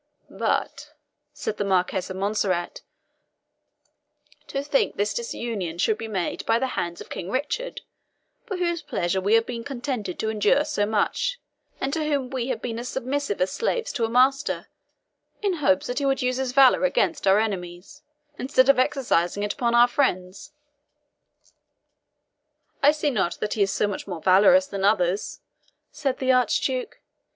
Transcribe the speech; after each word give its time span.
"But," 0.31 0.93
said 1.31 1.57
the 1.57 1.63
Marquis 1.63 1.97
of 2.09 2.15
Montserrat, 2.15 2.81
"to 4.47 4.63
think 4.63 4.95
this 4.95 5.13
disunion 5.13 5.77
should 5.77 5.99
be 5.99 6.07
made 6.07 6.43
by 6.47 6.57
the 6.57 6.69
hands 6.73 7.01
of 7.01 7.09
King 7.11 7.29
Richard, 7.29 7.81
for 8.47 8.57
whose 8.57 8.81
pleasure 8.81 9.21
we 9.21 9.35
have 9.35 9.45
been 9.45 9.63
contented 9.63 10.17
to 10.17 10.29
endure 10.31 10.65
so 10.65 10.87
much, 10.87 11.39
and 11.79 11.93
to 11.93 12.03
whom 12.03 12.31
we 12.31 12.47
have 12.47 12.63
been 12.63 12.79
as 12.79 12.89
submissive 12.89 13.39
as 13.41 13.51
slaves 13.51 13.93
to 13.93 14.03
a 14.03 14.09
master, 14.09 14.69
in 15.43 15.57
hopes 15.57 15.85
that 15.85 15.99
he 15.99 16.05
would 16.07 16.23
use 16.23 16.37
his 16.37 16.51
valour 16.51 16.83
against 16.83 17.27
our 17.27 17.37
enemies, 17.37 18.01
instead 18.39 18.69
of 18.69 18.79
exercising 18.79 19.43
it 19.43 19.53
upon 19.53 19.75
our 19.75 19.87
friends!" 19.87 20.53
"I 22.81 22.91
see 22.91 23.11
not 23.11 23.35
that 23.39 23.53
he 23.53 23.61
is 23.61 23.71
so 23.71 23.85
much 23.85 24.07
more 24.07 24.19
valorous 24.19 24.65
than 24.65 24.83
others," 24.83 25.41
said 25.91 26.17
the 26.17 26.31
Archduke. 26.31 27.01